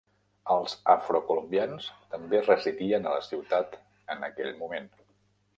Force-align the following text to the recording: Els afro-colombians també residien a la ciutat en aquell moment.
Els 0.53 0.71
afro-colombians 0.93 1.91
també 2.15 2.41
residien 2.47 3.07
a 3.11 3.15
la 3.19 3.23
ciutat 3.29 3.79
en 4.15 4.31
aquell 4.31 4.55
moment. 4.65 4.91